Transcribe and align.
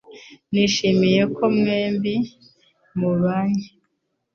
Nishimiye 0.51 1.21
ko 1.35 1.43
mwembi 1.57 2.13
mubanye 2.99 3.65